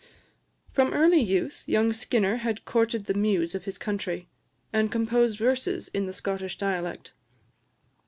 [0.71, 4.29] From early youth, young Skinner had courted the Muse of his country,
[4.73, 7.13] and composed verses in the Scottish dialect.